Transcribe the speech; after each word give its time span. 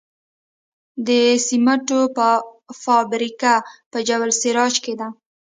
د 1.07 1.09
سمنټو 1.47 1.99
فابریکه 2.83 3.53
په 3.91 3.97
جبل 4.07 4.29
السراج 4.33 4.73
کې 4.83 4.93
ده 4.99 5.07